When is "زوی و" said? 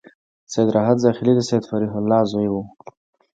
2.31-2.55